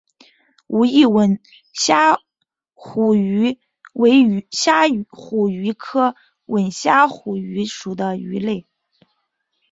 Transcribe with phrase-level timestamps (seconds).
[0.65, 1.39] 武义吻
[1.73, 2.17] 虾
[2.73, 3.59] 虎鱼
[3.93, 6.15] 为虾虎鱼科
[6.47, 8.65] 吻虾虎鱼属的鱼类。